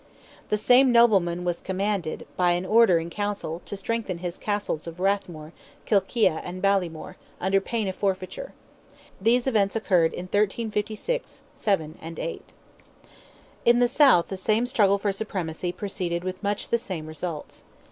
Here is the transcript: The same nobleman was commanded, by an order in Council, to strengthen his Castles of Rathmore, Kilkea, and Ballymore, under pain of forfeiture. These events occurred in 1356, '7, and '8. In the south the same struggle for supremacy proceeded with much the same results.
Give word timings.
The 0.49 0.57
same 0.57 0.91
nobleman 0.91 1.43
was 1.45 1.61
commanded, 1.61 2.25
by 2.35 2.53
an 2.53 2.65
order 2.65 2.97
in 2.97 3.11
Council, 3.11 3.61
to 3.65 3.77
strengthen 3.77 4.17
his 4.17 4.35
Castles 4.39 4.87
of 4.87 4.99
Rathmore, 4.99 5.51
Kilkea, 5.85 6.41
and 6.43 6.59
Ballymore, 6.59 7.17
under 7.39 7.61
pain 7.61 7.87
of 7.87 7.95
forfeiture. 7.95 8.53
These 9.21 9.45
events 9.45 9.75
occurred 9.75 10.13
in 10.13 10.23
1356, 10.25 11.43
'7, 11.53 11.99
and 12.01 12.17
'8. 12.17 12.51
In 13.63 13.77
the 13.77 13.87
south 13.87 14.29
the 14.29 14.37
same 14.37 14.65
struggle 14.65 14.97
for 14.97 15.11
supremacy 15.11 15.71
proceeded 15.71 16.23
with 16.23 16.41
much 16.41 16.69
the 16.69 16.79
same 16.79 17.05
results. 17.05 17.61